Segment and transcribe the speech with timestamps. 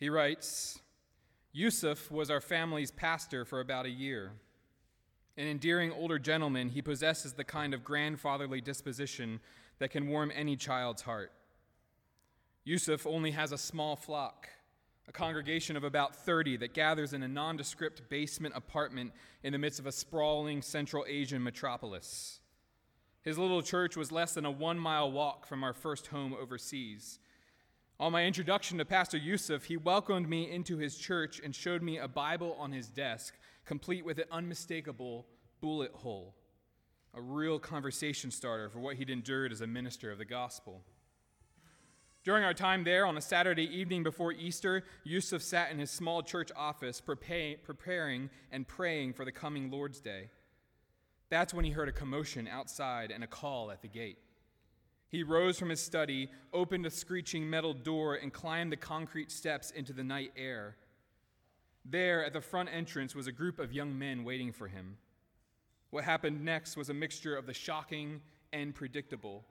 [0.00, 0.80] He writes
[1.52, 4.32] Yusuf was our family's pastor for about a year.
[5.36, 9.40] An endearing older gentleman, he possesses the kind of grandfatherly disposition
[9.78, 11.32] that can warm any child's heart.
[12.64, 14.48] Yusuf only has a small flock,
[15.06, 19.12] a congregation of about 30 that gathers in a nondescript basement apartment
[19.42, 22.40] in the midst of a sprawling Central Asian metropolis.
[23.22, 27.18] His little church was less than a one mile walk from our first home overseas.
[28.00, 31.98] On my introduction to Pastor Yusuf, he welcomed me into his church and showed me
[31.98, 33.34] a Bible on his desk,
[33.66, 35.26] complete with an unmistakable
[35.60, 36.34] bullet hole,
[37.12, 40.82] a real conversation starter for what he'd endured as a minister of the gospel.
[42.24, 46.22] During our time there, on a Saturday evening before Easter, Yusuf sat in his small
[46.22, 50.30] church office preparing and praying for the coming Lord's Day.
[51.28, 54.16] That's when he heard a commotion outside and a call at the gate.
[55.10, 59.72] He rose from his study, opened a screeching metal door, and climbed the concrete steps
[59.72, 60.76] into the night air.
[61.84, 64.96] There, at the front entrance, was a group of young men waiting for him.
[65.90, 68.20] What happened next was a mixture of the shocking
[68.52, 69.44] and predictable.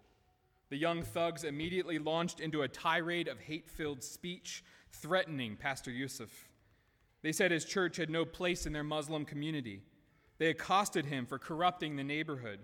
[0.69, 6.47] The young thugs immediately launched into a tirade of hate filled speech, threatening Pastor Yusuf.
[7.21, 9.81] They said his church had no place in their Muslim community.
[10.37, 12.59] They accosted him for corrupting the neighborhood.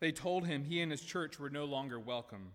[0.00, 2.52] They told him he and his church were no longer welcome.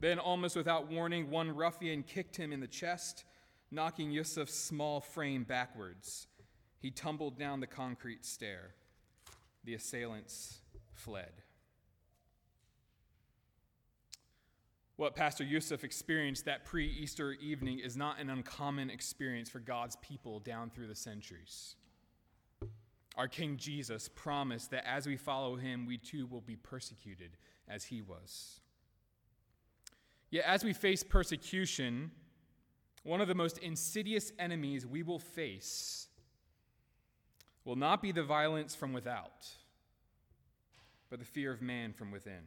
[0.00, 3.24] Then, almost without warning, one ruffian kicked him in the chest,
[3.70, 6.26] knocking Yusuf's small frame backwards.
[6.78, 8.74] He tumbled down the concrete stair.
[9.64, 10.60] The assailants
[10.94, 11.32] fled.
[14.96, 19.96] What Pastor Yusuf experienced that pre Easter evening is not an uncommon experience for God's
[19.96, 21.76] people down through the centuries.
[23.16, 27.36] Our King Jesus promised that as we follow him, we too will be persecuted
[27.66, 28.60] as he was.
[30.30, 32.10] Yet, as we face persecution,
[33.04, 36.08] one of the most insidious enemies we will face
[37.64, 39.48] will not be the violence from without,
[41.08, 42.42] but the fear of man from within.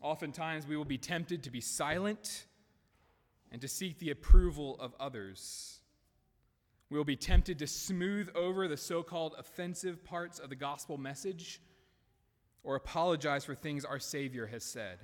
[0.00, 2.44] Oftentimes, we will be tempted to be silent
[3.50, 5.75] and to seek the approval of others.
[6.88, 10.98] We will be tempted to smooth over the so called offensive parts of the gospel
[10.98, 11.60] message
[12.62, 14.98] or apologize for things our Savior has said.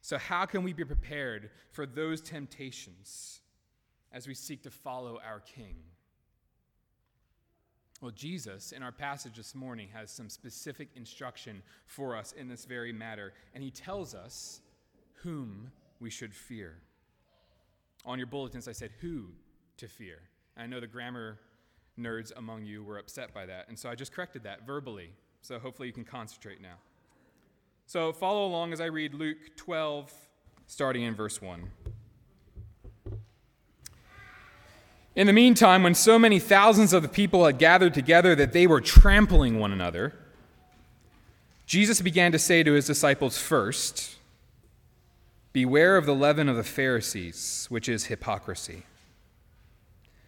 [0.00, 3.40] So, how can we be prepared for those temptations
[4.12, 5.74] as we seek to follow our King?
[8.00, 12.66] Well, Jesus, in our passage this morning, has some specific instruction for us in this
[12.66, 14.60] very matter, and he tells us
[15.22, 16.76] whom we should fear.
[18.04, 19.30] On your bulletins, I said, Who
[19.78, 20.18] to fear.
[20.56, 21.38] I know the grammar
[21.98, 25.10] nerds among you were upset by that, and so I just corrected that verbally.
[25.42, 26.76] So hopefully you can concentrate now.
[27.86, 30.12] So follow along as I read Luke 12,
[30.66, 31.70] starting in verse 1.
[35.14, 38.66] In the meantime, when so many thousands of the people had gathered together that they
[38.66, 40.14] were trampling one another,
[41.64, 44.16] Jesus began to say to his disciples first,
[45.52, 48.82] Beware of the leaven of the Pharisees, which is hypocrisy.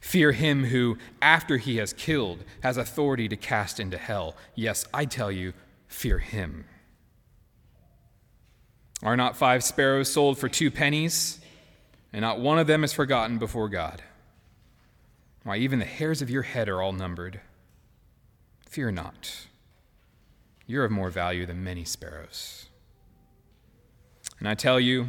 [0.00, 4.34] Fear him who, after he has killed, has authority to cast into hell.
[4.54, 5.52] Yes, I tell you,
[5.88, 6.64] fear him.
[9.02, 11.40] Are not five sparrows sold for two pennies,
[12.12, 14.02] and not one of them is forgotten before God?
[15.42, 17.40] Why, even the hairs of your head are all numbered.
[18.68, 19.46] Fear not.
[20.66, 22.66] You're of more value than many sparrows.
[24.38, 25.08] And I tell you,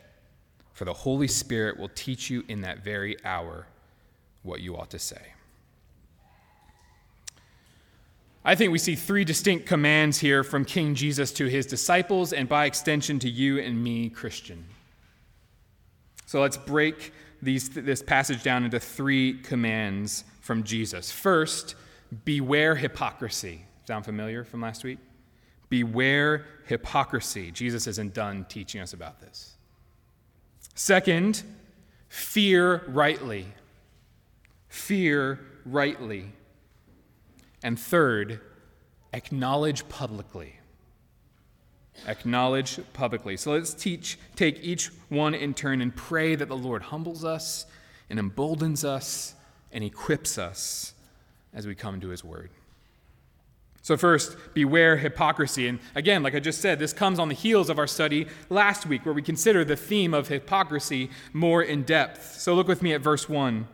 [0.81, 3.67] for the Holy Spirit will teach you in that very hour
[4.41, 5.21] what you ought to say.
[8.43, 12.49] I think we see three distinct commands here from King Jesus to his disciples, and
[12.49, 14.65] by extension to you and me, Christian.
[16.25, 17.13] So let's break
[17.43, 21.11] these, this passage down into three commands from Jesus.
[21.11, 21.75] First,
[22.25, 23.65] beware hypocrisy.
[23.85, 24.97] Sound familiar from last week?
[25.69, 27.51] Beware hypocrisy.
[27.51, 29.57] Jesus isn't done teaching us about this.
[30.75, 31.43] Second,
[32.09, 33.47] fear rightly.
[34.67, 36.31] Fear rightly.
[37.63, 38.39] And third,
[39.13, 40.55] acknowledge publicly.
[42.07, 43.37] Acknowledge publicly.
[43.37, 47.65] So let's teach, take each one in turn and pray that the Lord humbles us
[48.09, 49.35] and emboldens us
[49.71, 50.93] and equips us
[51.53, 52.49] as we come to his word.
[53.83, 55.67] So, first, beware hypocrisy.
[55.67, 58.85] And again, like I just said, this comes on the heels of our study last
[58.85, 62.39] week where we consider the theme of hypocrisy more in depth.
[62.39, 63.67] So, look with me at verse 1.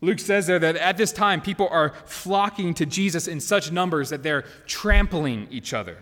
[0.00, 4.10] Luke says there that at this time, people are flocking to Jesus in such numbers
[4.10, 5.98] that they're trampling each other.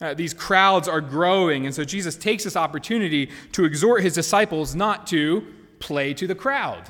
[0.00, 4.74] Uh, these crowds are growing, and so Jesus takes this opportunity to exhort his disciples
[4.74, 5.46] not to
[5.78, 6.82] play to the crowd,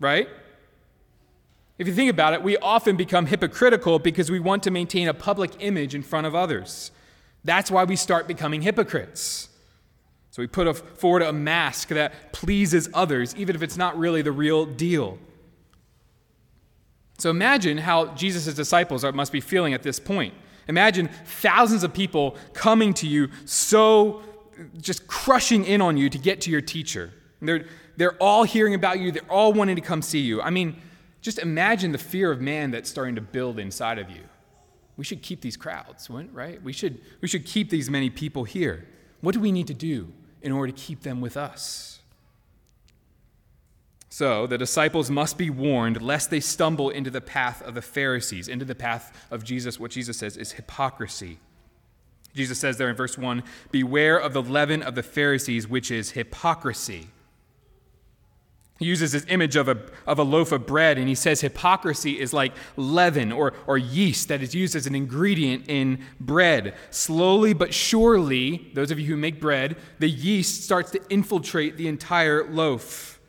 [0.00, 0.28] right?
[1.78, 5.14] If you think about it, we often become hypocritical because we want to maintain a
[5.14, 6.90] public image in front of others.
[7.44, 9.48] That's why we start becoming hypocrites.
[10.30, 14.32] So we put forward a mask that pleases others, even if it's not really the
[14.32, 15.18] real deal.
[17.18, 20.34] So imagine how Jesus' disciples must be feeling at this point.
[20.68, 24.22] Imagine thousands of people coming to you, so
[24.80, 27.12] just crushing in on you to get to your teacher.
[27.40, 27.66] They're,
[27.96, 30.40] they're all hearing about you, they're all wanting to come see you.
[30.40, 30.80] I mean,
[31.22, 34.22] just imagine the fear of man that's starting to build inside of you.
[34.96, 36.62] We should keep these crowds, right?
[36.62, 38.86] We should, we should keep these many people here.
[39.20, 42.00] What do we need to do in order to keep them with us?
[44.10, 48.48] So the disciples must be warned lest they stumble into the path of the Pharisees,
[48.48, 49.80] into the path of Jesus.
[49.80, 51.38] What Jesus says is hypocrisy.
[52.34, 56.10] Jesus says there in verse 1 Beware of the leaven of the Pharisees, which is
[56.10, 57.08] hypocrisy.
[58.82, 62.18] He uses this image of a, of a loaf of bread, and he says hypocrisy
[62.18, 66.74] is like leaven or, or yeast that is used as an ingredient in bread.
[66.90, 71.86] Slowly but surely, those of you who make bread, the yeast starts to infiltrate the
[71.86, 73.20] entire loaf.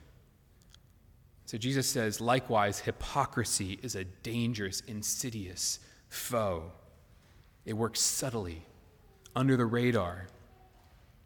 [1.45, 5.77] So Jesus says, likewise, hypocrisy is a dangerous, insidious
[6.09, 6.71] foe.
[7.63, 8.65] It works subtly,
[9.35, 10.29] under the radar.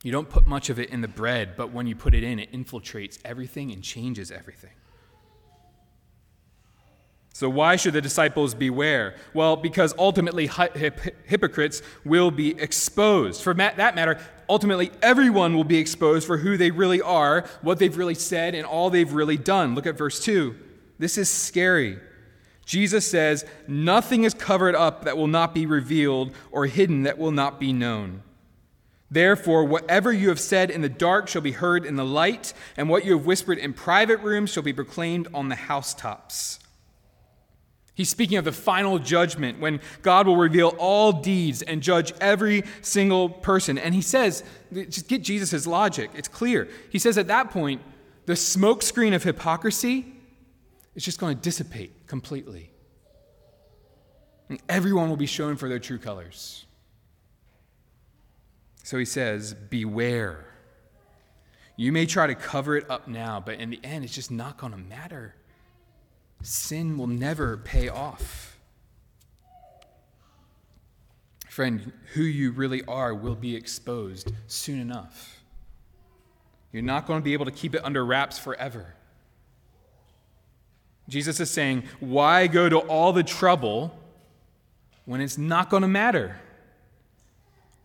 [0.03, 2.39] You don't put much of it in the bread, but when you put it in,
[2.39, 4.71] it infiltrates everything and changes everything.
[7.33, 9.15] So, why should the disciples beware?
[9.35, 10.49] Well, because ultimately
[11.27, 13.43] hypocrites will be exposed.
[13.43, 17.95] For that matter, ultimately everyone will be exposed for who they really are, what they've
[17.95, 19.75] really said, and all they've really done.
[19.75, 20.55] Look at verse 2.
[20.97, 21.99] This is scary.
[22.65, 27.31] Jesus says, Nothing is covered up that will not be revealed, or hidden that will
[27.31, 28.23] not be known.
[29.09, 32.89] Therefore, whatever you have said in the dark shall be heard in the light, and
[32.89, 36.59] what you have whispered in private rooms shall be proclaimed on the housetops.
[37.97, 42.63] He's speaking of the final judgment when God will reveal all deeds and judge every
[42.83, 43.79] single person.
[43.79, 46.67] And he says, just get Jesus' logic, it's clear.
[46.91, 47.81] He says at that point,
[48.27, 50.05] the smokescreen of hypocrisy
[50.93, 52.69] is just going to dissipate completely.
[54.49, 56.66] And everyone will be shown for their true colors.
[58.87, 60.45] So he says, Beware.
[61.75, 64.55] You may try to cover it up now, but in the end, it's just not
[64.57, 65.35] going to matter
[66.41, 68.57] sin will never pay off.
[71.49, 75.41] Friend, who you really are will be exposed soon enough.
[76.71, 78.93] You're not going to be able to keep it under wraps forever.
[81.09, 83.99] Jesus is saying, Why go to all the trouble
[85.03, 86.39] when it's not going to matter?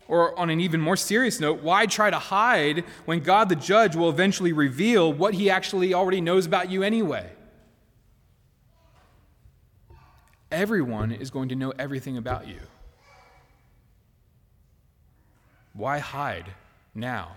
[0.07, 3.95] Or, on an even more serious note, why try to hide when God the judge
[3.95, 7.29] will eventually reveal what he actually already knows about you anyway?
[10.53, 12.59] everyone is going to know everything about you.
[15.73, 16.53] Why hide
[16.93, 17.31] now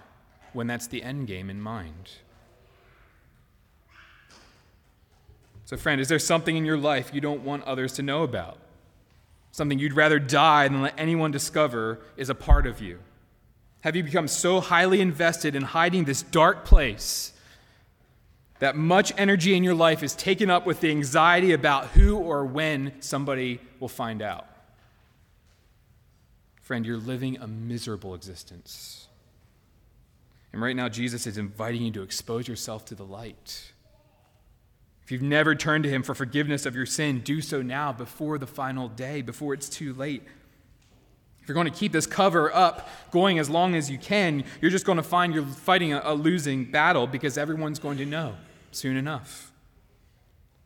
[0.53, 2.11] when that's the end game in mind?
[5.65, 8.59] So, friend, is there something in your life you don't want others to know about?
[9.57, 12.99] Something you'd rather die than let anyone discover is a part of you?
[13.81, 17.33] Have you become so highly invested in hiding this dark place
[18.59, 22.45] that much energy in your life is taken up with the anxiety about who or
[22.45, 24.47] when somebody will find out.
[26.61, 29.09] Friend, you're living a miserable existence.
[30.53, 33.73] And right now, Jesus is inviting you to expose yourself to the light.
[35.07, 38.39] If you've never turned to Him for forgiveness of your sin, do so now before
[38.39, 40.25] the final day, before it's too late.
[41.41, 44.73] If you're going to keep this cover up going as long as you can, you're
[44.73, 48.35] just going to find you're fighting a, a losing battle because everyone's going to know
[48.73, 49.53] soon enough.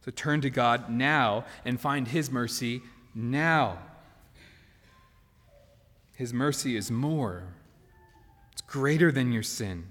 [0.07, 2.81] So turn to God now and find His mercy
[3.15, 3.77] now.
[6.17, 7.45] His mercy is more,
[8.53, 9.85] it's greater than your sin.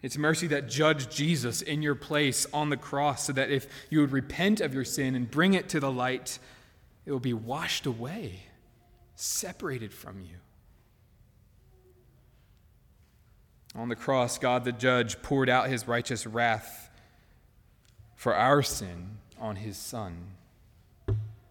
[0.00, 4.00] It's mercy that judged Jesus in your place on the cross, so that if you
[4.00, 6.38] would repent of your sin and bring it to the light,
[7.04, 8.44] it will be washed away,
[9.16, 10.36] separated from you.
[13.74, 16.90] On the cross, God the judge poured out his righteous wrath
[18.14, 20.16] for our sin on his Son.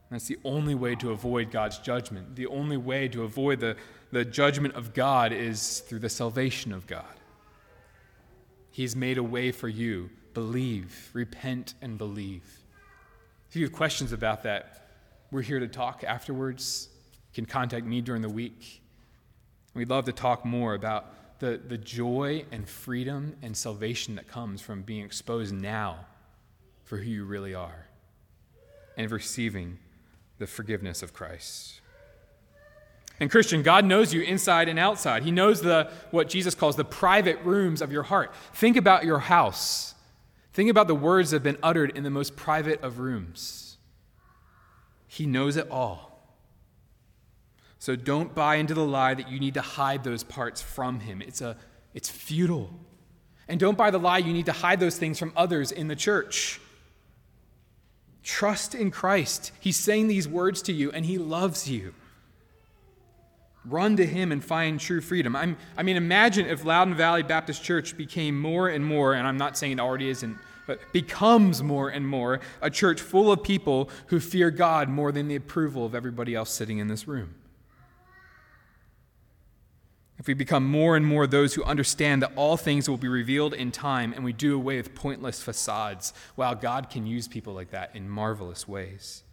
[0.09, 2.35] That's the only way to avoid God's judgment.
[2.35, 3.75] The only way to avoid the,
[4.11, 7.16] the judgment of God is through the salvation of God.
[8.77, 10.11] He's made a way for you.
[10.35, 12.43] Believe, repent, and believe.
[13.49, 14.91] If you have questions about that,
[15.31, 16.87] we're here to talk afterwards.
[17.31, 18.83] You can contact me during the week.
[19.73, 24.61] We'd love to talk more about the, the joy and freedom and salvation that comes
[24.61, 26.05] from being exposed now
[26.83, 27.87] for who you really are
[28.95, 29.79] and receiving
[30.37, 31.81] the forgiveness of Christ.
[33.19, 35.23] And Christian, God knows you inside and outside.
[35.23, 38.33] He knows the what Jesus calls the private rooms of your heart.
[38.53, 39.95] Think about your house.
[40.53, 43.77] Think about the words that have been uttered in the most private of rooms.
[45.07, 46.07] He knows it all.
[47.79, 51.21] So don't buy into the lie that you need to hide those parts from him.
[51.21, 51.57] It's, a,
[51.93, 52.71] it's futile.
[53.47, 55.95] And don't buy the lie you need to hide those things from others in the
[55.95, 56.59] church.
[58.23, 59.51] Trust in Christ.
[59.59, 61.93] He's saying these words to you, and he loves you.
[63.69, 65.35] Run to him and find true freedom.
[65.35, 69.37] I'm, I mean, imagine if Loudon Valley Baptist Church became more and more, and I'm
[69.37, 73.89] not saying it already isn't, but becomes more and more a church full of people
[74.07, 77.35] who fear God more than the approval of everybody else sitting in this room
[80.19, 83.53] if we become more and more those who understand that all things will be revealed
[83.53, 87.71] in time and we do away with pointless facades, wow, God can use people like
[87.71, 89.23] that in marvelous ways.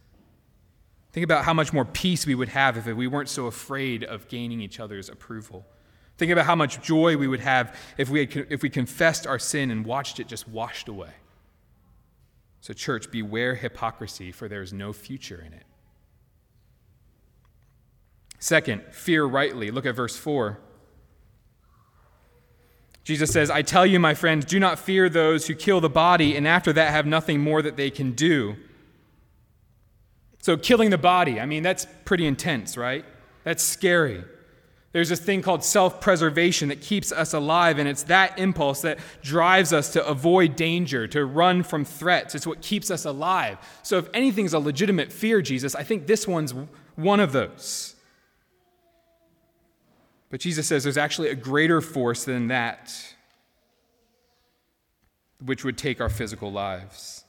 [1.15, 4.27] Think about how much more peace we would have if we weren't so afraid of
[4.27, 5.65] gaining each other's approval.
[6.17, 9.39] Think about how much joy we would have if we, had, if we confessed our
[9.39, 11.11] sin and watched it just washed away.
[12.59, 15.63] So, church, beware hypocrisy, for there is no future in it.
[18.39, 19.71] Second, fear rightly.
[19.71, 20.59] Look at verse 4.
[23.05, 26.35] Jesus says, I tell you, my friends, do not fear those who kill the body
[26.35, 28.57] and after that have nothing more that they can do.
[30.45, 33.03] So, killing the body, I mean, that's pretty intense, right?
[33.45, 34.23] That's scary.
[34.91, 38.99] There's this thing called self preservation that keeps us alive, and it's that impulse that
[39.23, 42.35] drives us to avoid danger, to run from threats.
[42.35, 43.57] It's what keeps us alive.
[43.81, 46.53] So, if anything's a legitimate fear, Jesus, I think this one's
[46.95, 47.95] one of those.
[50.29, 52.93] But Jesus says there's actually a greater force than that,
[55.43, 57.24] which would take our physical lives.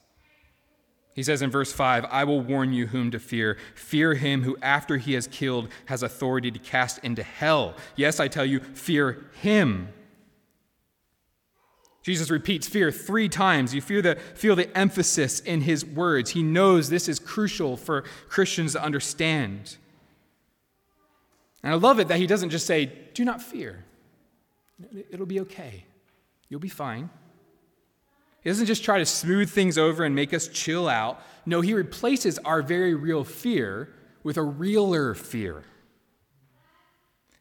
[1.17, 3.57] He says in verse 5, I will warn you whom to fear.
[3.75, 7.75] Fear him who, after he has killed, has authority to cast into hell.
[7.97, 9.89] Yes, I tell you, fear him.
[12.03, 13.75] Jesus repeats fear three times.
[13.75, 16.33] You feel the, feel the emphasis in his words.
[16.33, 19.79] He knows this is crucial for Christians to understand.
[21.63, 23.87] And I love it that he doesn't just say, Do not fear.
[25.11, 25.85] It'll be okay.
[26.51, 27.09] You'll be fine.
[28.47, 31.21] He doesn't just try to smooth things over and make us chill out.
[31.47, 35.65] No, he replaces our very real fear with a realer fear.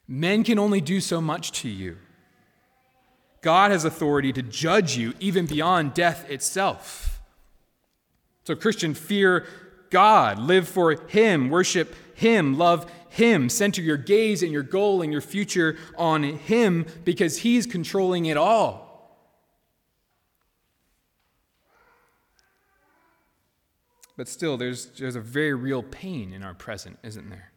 [0.08, 1.98] Men can only do so much to you.
[3.40, 7.20] God has authority to judge you even beyond death itself.
[8.42, 9.46] So, Christian, fear
[9.90, 13.48] God, live for Him, worship Him, love him.
[13.48, 18.36] Center your gaze and your goal and your future on Him because He's controlling it
[18.36, 18.85] all.
[24.16, 27.52] But still, there's, there's a very real pain in our present, isn't there?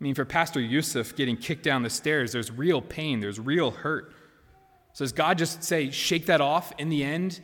[0.00, 3.70] I mean, for Pastor Yusuf getting kicked down the stairs, there's real pain, there's real
[3.70, 4.14] hurt.
[4.92, 7.40] So does God just say, shake that off in the end?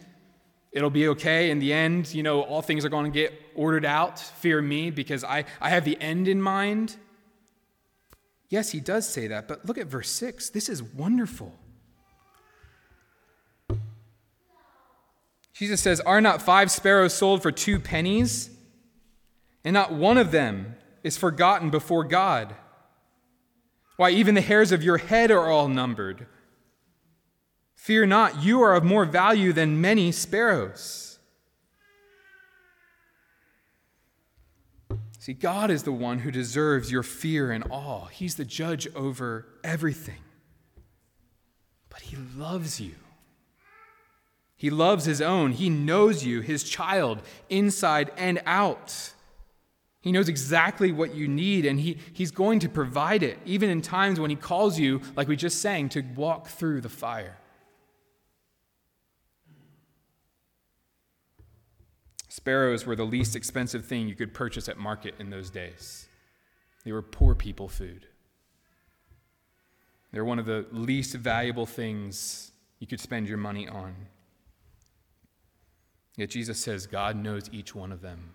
[0.73, 1.51] It'll be okay.
[1.51, 4.19] In the end, you know, all things are going to get ordered out.
[4.19, 6.97] Fear me because I, I have the end in mind.
[8.49, 10.51] Yes, he does say that, but look at verse 6.
[10.51, 11.55] This is wonderful.
[15.55, 18.51] Jesus says, Are not five sparrows sold for two pennies?
[19.65, 22.55] And not one of them is forgotten before God.
[23.97, 26.27] Why, even the hairs of your head are all numbered.
[27.77, 31.19] Fear not, you are of more value than many sparrows.
[35.19, 38.07] See, God is the one who deserves your fear and awe.
[38.07, 40.21] He's the judge over everything.
[41.89, 42.95] But He loves you.
[44.57, 45.53] He loves his own.
[45.53, 49.13] He knows you, his child, inside and out.
[50.01, 53.81] He knows exactly what you need, and he, he's going to provide it, even in
[53.81, 57.39] times when he calls you, like we just sang, to walk through the fire.
[62.29, 66.07] Sparrows were the least expensive thing you could purchase at market in those days.
[66.85, 68.07] They were poor people food.
[70.13, 73.95] They're one of the least valuable things you could spend your money on.
[76.17, 78.35] Yet Jesus says God knows each one of them.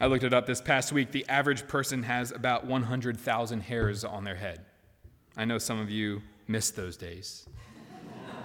[0.00, 1.12] I looked it up this past week.
[1.12, 4.64] The average person has about 100,000 hairs on their head.
[5.36, 7.46] I know some of you missed those days.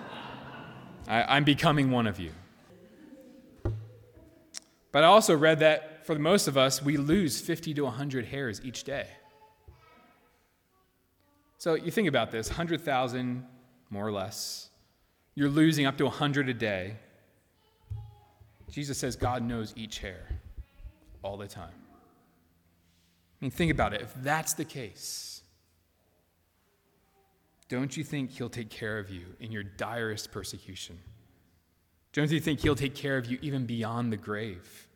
[1.08, 2.32] I, am becoming one of you.
[4.92, 8.62] But I also read that for most of us, we lose 50 to 100 hairs
[8.64, 9.08] each day.
[11.58, 13.46] So you think about this 100,000,
[13.90, 14.67] more or less.
[15.38, 16.96] You're losing up to 100 a day.
[18.72, 20.26] Jesus says God knows each hair
[21.22, 21.76] all the time.
[21.76, 24.02] I mean, think about it.
[24.02, 25.44] If that's the case,
[27.70, 30.98] don't you think He'll take care of you in your direst persecution?
[32.14, 34.88] Don't you think He'll take care of you even beyond the grave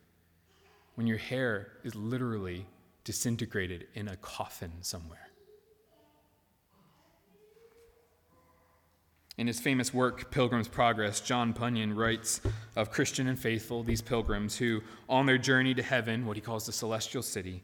[0.96, 2.66] when your hair is literally
[3.04, 5.28] disintegrated in a coffin somewhere?
[9.38, 12.40] In his famous work, Pilgrim's Progress, John Bunyan writes
[12.76, 16.66] of Christian and faithful, these pilgrims who, on their journey to heaven, what he calls
[16.66, 17.62] the celestial city,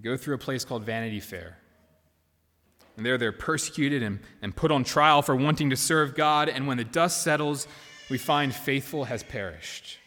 [0.00, 1.58] go through a place called Vanity Fair.
[2.96, 6.48] And there they're persecuted and, and put on trial for wanting to serve God.
[6.48, 7.66] And when the dust settles,
[8.10, 9.98] we find faithful has perished.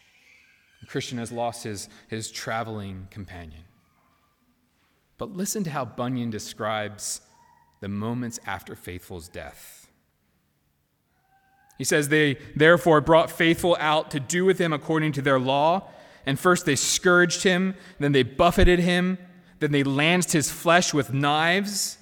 [0.86, 3.64] Christian has lost his, his traveling companion.
[5.18, 7.22] But listen to how Bunyan describes
[7.80, 9.85] the moments after faithful's death.
[11.78, 15.88] He says, They therefore brought faithful out to do with him according to their law.
[16.24, 19.18] And first they scourged him, then they buffeted him,
[19.60, 21.98] then they lanced his flesh with knives.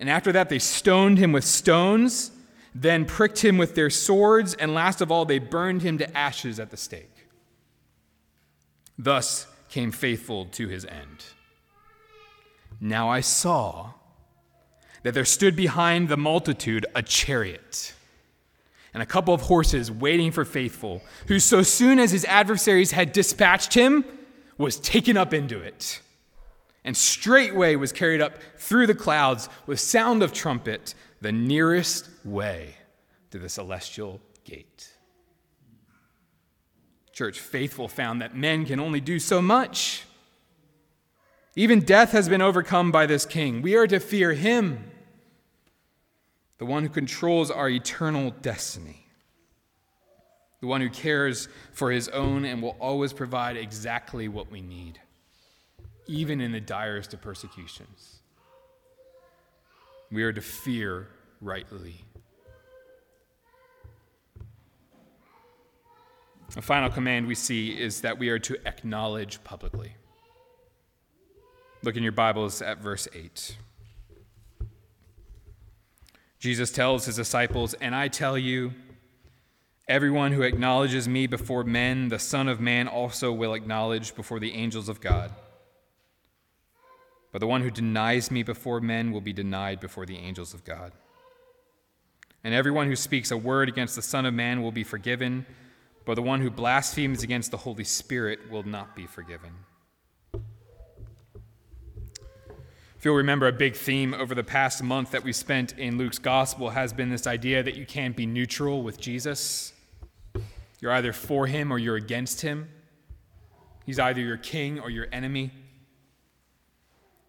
[0.00, 2.32] And after that they stoned him with stones,
[2.74, 6.58] then pricked him with their swords, and last of all they burned him to ashes
[6.58, 7.26] at the stake.
[8.98, 11.24] Thus came faithful to his end.
[12.80, 13.92] Now I saw
[15.02, 17.94] that there stood behind the multitude a chariot
[18.94, 23.12] and a couple of horses waiting for Faithful, who, so soon as his adversaries had
[23.12, 24.04] dispatched him,
[24.56, 26.00] was taken up into it,
[26.84, 32.74] and straightway was carried up through the clouds with sound of trumpet, the nearest way
[33.30, 34.94] to the celestial gate.
[37.12, 40.04] Church Faithful found that men can only do so much.
[41.56, 43.60] Even death has been overcome by this king.
[43.60, 44.90] We are to fear him
[46.58, 49.06] the one who controls our eternal destiny,
[50.60, 55.00] the one who cares for his own and will always provide exactly what we need,
[56.06, 58.18] even in the direst of persecutions.
[60.10, 61.08] We are to fear
[61.40, 62.04] rightly.
[66.56, 69.94] A final command we see is that we are to acknowledge publicly.
[71.82, 73.56] Look in your Bibles at verse 8.
[76.38, 78.72] Jesus tells his disciples, And I tell you,
[79.88, 84.52] everyone who acknowledges me before men, the Son of Man also will acknowledge before the
[84.52, 85.32] angels of God.
[87.32, 90.64] But the one who denies me before men will be denied before the angels of
[90.64, 90.92] God.
[92.44, 95.44] And everyone who speaks a word against the Son of Man will be forgiven,
[96.04, 99.50] but the one who blasphemes against the Holy Spirit will not be forgiven.
[102.98, 106.18] If you'll remember, a big theme over the past month that we spent in Luke's
[106.18, 109.72] gospel has been this idea that you can't be neutral with Jesus.
[110.80, 112.68] You're either for him or you're against him.
[113.86, 115.52] He's either your king or your enemy.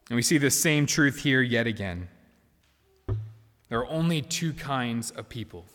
[0.10, 2.10] And we see the same truth here yet again.
[3.69, 5.65] There are only two kinds of people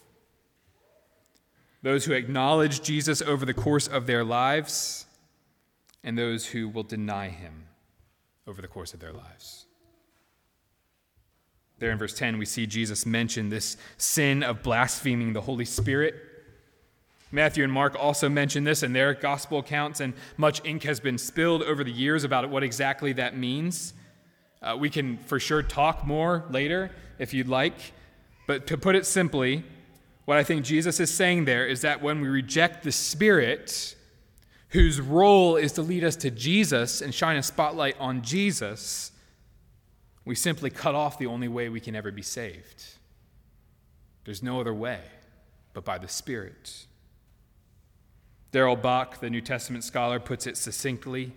[1.83, 5.07] those who acknowledge Jesus over the course of their lives,
[6.02, 7.66] and those who will deny him
[8.46, 9.63] over the course of their lives.
[11.78, 16.14] There in verse 10, we see Jesus mention this sin of blaspheming the Holy Spirit.
[17.32, 21.18] Matthew and Mark also mention this in their gospel accounts, and much ink has been
[21.18, 23.92] spilled over the years about what exactly that means.
[24.62, 27.92] Uh, we can for sure talk more later if you'd like,
[28.46, 29.64] but to put it simply,
[30.26, 33.96] what I think Jesus is saying there is that when we reject the Spirit,
[34.68, 39.12] whose role is to lead us to Jesus and shine a spotlight on Jesus,
[40.24, 42.84] we simply cut off the only way we can ever be saved.
[44.24, 45.00] There's no other way.
[45.74, 46.87] but by the Spirit.
[48.52, 51.32] Darrell Bock, the New Testament scholar, puts it succinctly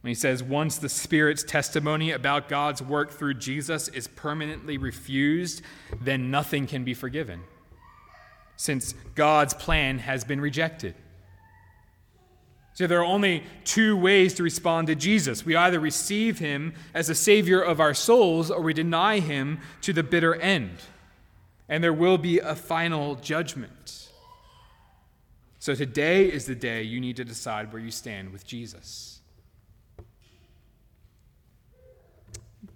[0.00, 5.62] when he says, Once the Spirit's testimony about God's work through Jesus is permanently refused,
[6.00, 7.42] then nothing can be forgiven,
[8.56, 10.96] since God's plan has been rejected.
[12.82, 15.46] So there are only two ways to respond to Jesus.
[15.46, 19.92] We either receive him as a savior of our souls or we deny him to
[19.92, 20.78] the bitter end.
[21.68, 24.08] And there will be a final judgment.
[25.60, 29.20] So today is the day you need to decide where you stand with Jesus.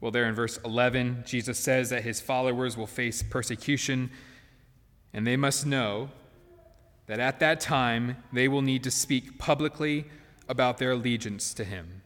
[0.01, 4.11] Well, there in verse 11, Jesus says that his followers will face persecution,
[5.13, 6.11] and they must know
[7.07, 10.07] that at that time they will need to speak publicly
[10.49, 12.03] about their allegiance to him.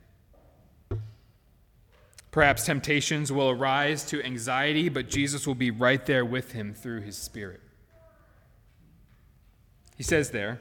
[2.30, 7.00] Perhaps temptations will arise to anxiety, but Jesus will be right there with him through
[7.00, 7.60] his Spirit.
[9.96, 10.60] He says there,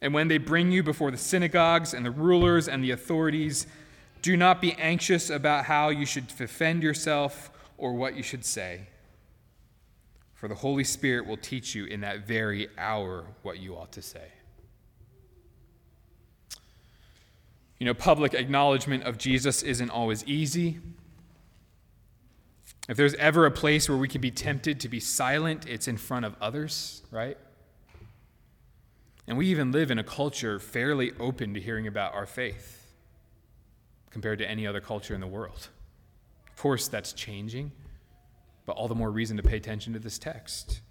[0.00, 3.66] and when they bring you before the synagogues and the rulers and the authorities,
[4.22, 8.86] do not be anxious about how you should defend yourself or what you should say
[10.38, 14.00] for the Holy Spirit will teach you in that very hour what you ought to
[14.00, 14.28] say.
[17.78, 20.78] You know, public acknowledgement of Jesus isn't always easy.
[22.88, 25.96] If there's ever a place where we can be tempted to be silent, it's in
[25.96, 27.36] front of others, right?
[29.26, 32.86] And we even live in a culture fairly open to hearing about our faith
[34.10, 35.68] compared to any other culture in the world.
[36.48, 37.72] Of course, that's changing
[38.68, 40.82] but all the more reason to pay attention to this text.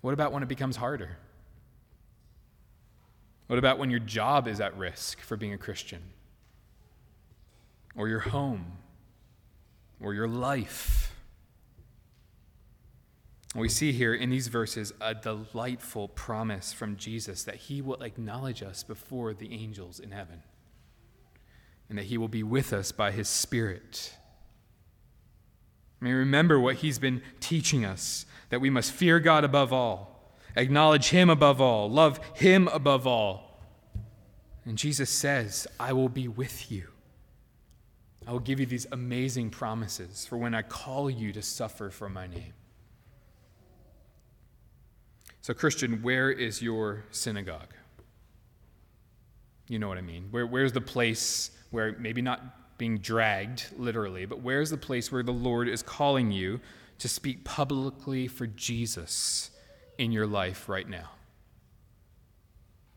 [0.00, 1.18] What about when it becomes harder?
[3.48, 6.00] What about when your job is at risk for being a Christian?
[7.96, 8.78] Or your home?
[10.00, 11.12] Or your life?
[13.56, 18.62] We see here in these verses a delightful promise from Jesus that he will acknowledge
[18.62, 20.44] us before the angels in heaven
[21.88, 24.12] and that he will be with us by his Spirit.
[26.00, 31.08] Mean, remember what he's been teaching us that we must fear God above all, acknowledge
[31.10, 33.60] him above all, love him above all.
[34.64, 36.88] And Jesus says, I will be with you.
[38.26, 42.10] I will give you these amazing promises for when I call you to suffer for
[42.10, 42.52] my name.
[45.40, 47.72] So, Christian, where is your synagogue?
[49.66, 50.28] You know what I mean.
[50.30, 52.42] Where, where's the place where maybe not
[52.78, 56.60] being dragged, literally, but where's the place where the Lord is calling you
[56.98, 59.50] to speak publicly for Jesus
[59.98, 61.10] in your life right now?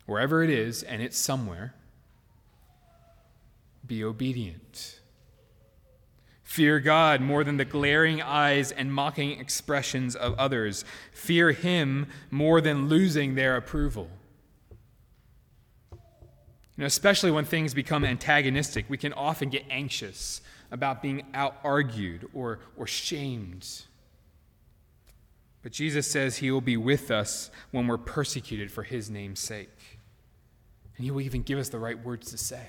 [0.05, 1.73] Wherever it is, and it's somewhere,
[3.85, 4.99] be obedient.
[6.43, 10.83] Fear God more than the glaring eyes and mocking expressions of others.
[11.13, 14.09] Fear Him more than losing their approval.
[16.81, 20.41] Know, especially when things become antagonistic, we can often get anxious
[20.71, 23.83] about being out argued or, or shamed.
[25.61, 29.99] But Jesus says he will be with us when we're persecuted for his name's sake.
[30.97, 32.65] And he will even give us the right words to say.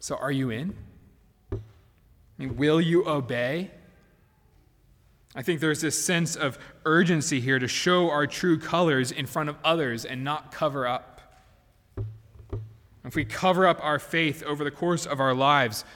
[0.00, 0.74] So, are you in?
[1.52, 1.58] I
[2.38, 3.70] mean, will you obey?
[5.36, 9.48] I think there's this sense of urgency here to show our true colors in front
[9.48, 11.17] of others and not cover up
[13.08, 15.86] if we cover up our faith over the course of our lives,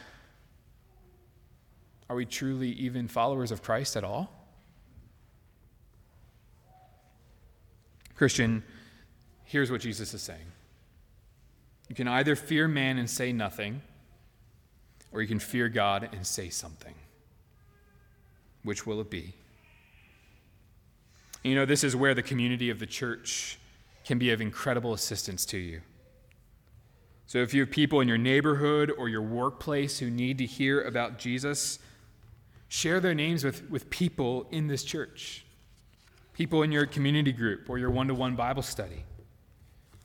[2.09, 4.33] are we truly even followers of Christ at all?
[8.15, 8.63] Christian,
[9.45, 10.41] here's what Jesus is saying
[11.91, 13.83] you can either fear man and say nothing,
[15.13, 16.95] or you can fear God and say something.
[18.63, 19.35] Which will it be?
[21.45, 23.59] You know, this is where the community of the church
[24.03, 25.83] can be of incredible assistance to you.
[27.27, 30.83] So if you have people in your neighborhood or your workplace who need to hear
[30.83, 31.79] about Jesus,
[32.69, 35.45] share their names with, with people in this church,
[36.33, 39.05] people in your community group or your one to one Bible study.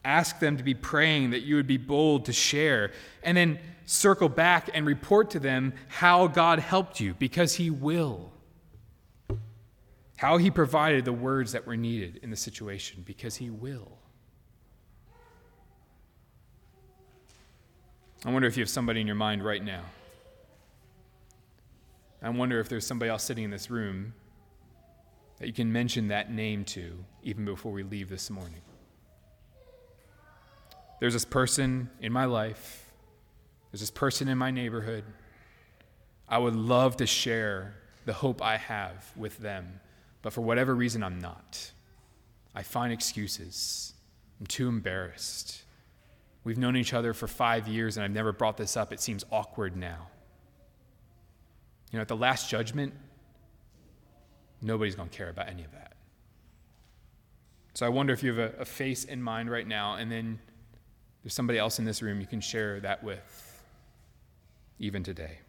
[0.06, 2.92] Ask them to be praying that you would be bold to share,
[3.24, 8.32] and then circle back and report to them how God helped you, because He will.
[10.16, 13.98] How He provided the words that were needed in the situation, because He will.
[18.26, 19.84] I wonder if you have somebody in your mind right now.
[22.22, 24.14] I wonder if there's somebody else sitting in this room
[25.38, 28.62] that you can mention that name to even before we leave this morning.
[31.00, 32.92] There's this person in my life,
[33.72, 35.04] there's this person in my neighborhood.
[36.28, 37.76] I would love to share
[38.06, 39.80] the hope I have with them
[40.28, 41.72] but for whatever reason, I'm not.
[42.54, 43.94] I find excuses.
[44.40, 45.64] I'm too embarrassed.
[46.48, 48.94] We've known each other for five years and I've never brought this up.
[48.94, 50.08] It seems awkward now.
[51.92, 52.94] You know, at the last judgment,
[54.62, 55.98] nobody's going to care about any of that.
[57.74, 60.40] So I wonder if you have a, a, face in mind right now, and then
[61.22, 63.62] there's somebody else in this room you can share that with,
[64.80, 65.40] even today.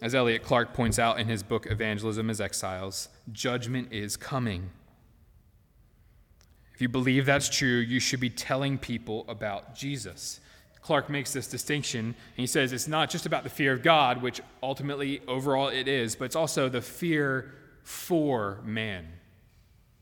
[0.00, 4.70] As Elliot Clark points out in his book Evangelism as Exiles, judgment is coming.
[6.80, 10.40] If you believe that's true, you should be telling people about Jesus.
[10.80, 14.22] Clark makes this distinction, and he says it's not just about the fear of God,
[14.22, 19.06] which ultimately, overall, it is, but it's also the fear for man.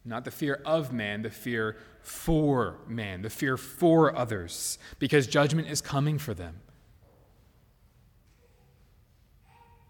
[0.04, 5.66] Not the fear of man, the fear for man, the fear for others, because judgment
[5.66, 6.60] is coming for them.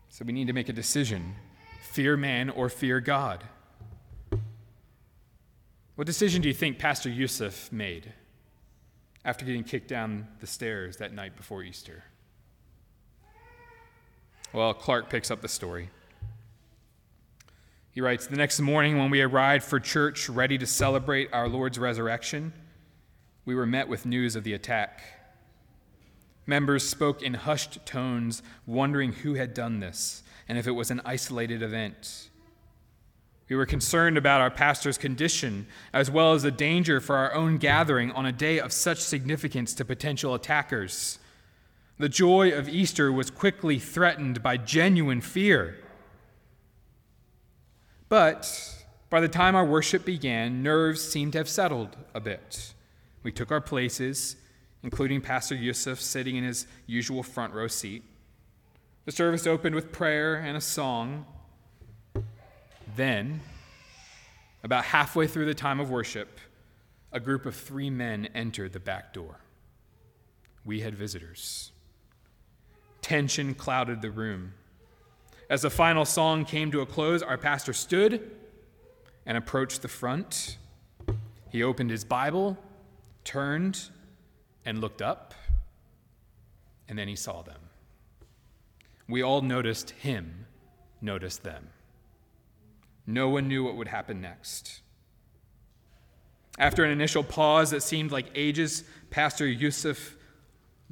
[0.08, 1.34] So we need to make a decision
[1.82, 3.44] fear man or fear God.
[5.98, 8.12] What decision do you think Pastor Yusuf made
[9.24, 12.04] after getting kicked down the stairs that night before Easter?
[14.52, 15.90] Well, Clark picks up the story.
[17.90, 21.80] He writes The next morning, when we arrived for church ready to celebrate our Lord's
[21.80, 22.52] resurrection,
[23.44, 25.02] we were met with news of the attack.
[26.46, 31.00] Members spoke in hushed tones, wondering who had done this and if it was an
[31.04, 32.28] isolated event.
[33.48, 37.56] We were concerned about our pastor's condition, as well as the danger for our own
[37.56, 41.18] gathering on a day of such significance to potential attackers.
[41.98, 45.76] The joy of Easter was quickly threatened by genuine fear.
[48.08, 52.74] But by the time our worship began, nerves seemed to have settled a bit.
[53.22, 54.36] We took our places,
[54.82, 58.04] including Pastor Yusuf sitting in his usual front row seat.
[59.06, 61.24] The service opened with prayer and a song.
[62.98, 63.42] Then,
[64.64, 66.40] about halfway through the time of worship,
[67.12, 69.38] a group of three men entered the back door.
[70.64, 71.70] We had visitors.
[73.00, 74.54] Tension clouded the room.
[75.48, 78.32] As the final song came to a close, our pastor stood
[79.24, 80.58] and approached the front.
[81.50, 82.58] He opened his Bible,
[83.22, 83.80] turned,
[84.64, 85.34] and looked up,
[86.88, 87.60] and then he saw them.
[89.08, 90.46] We all noticed him
[91.00, 91.68] notice them.
[93.10, 94.82] No one knew what would happen next.
[96.58, 100.14] After an initial pause that seemed like ages, Pastor Yusuf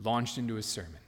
[0.03, 1.01] launched into his sermon.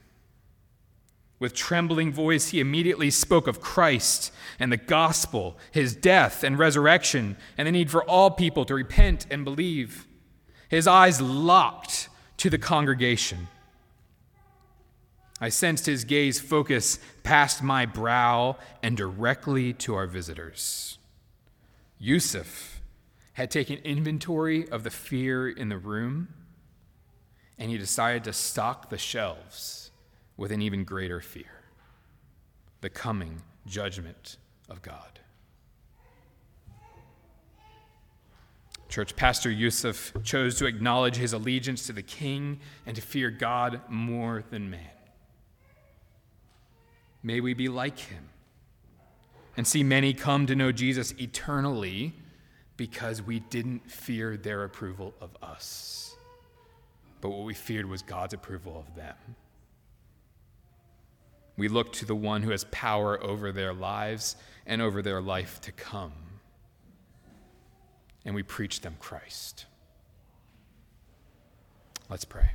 [1.39, 7.37] With trembling voice, he immediately spoke of Christ and the gospel, his death and resurrection,
[7.57, 10.05] and the need for all people to repent and believe.
[10.67, 13.47] His eyes locked to the congregation.
[15.41, 20.98] I sensed his gaze focus past my brow and directly to our visitors.
[21.99, 22.81] Yusuf
[23.33, 26.29] had taken inventory of the fear in the room,
[27.57, 29.91] and he decided to stock the shelves
[30.37, 31.45] with an even greater fear
[32.81, 34.37] the coming judgment
[34.69, 35.19] of God.
[38.87, 43.81] Church Pastor Yusuf chose to acknowledge his allegiance to the king and to fear God
[43.89, 44.89] more than man.
[47.21, 48.28] May we be like him
[49.59, 52.13] and see many come to know Jesus eternally
[52.77, 56.15] because we didn't fear their approval of us,
[57.19, 59.17] but what we feared was God's approval of them.
[61.57, 65.59] We look to the one who has power over their lives and over their life
[65.63, 66.13] to come,
[68.23, 69.65] and we preach them Christ.
[72.07, 72.51] Let's pray.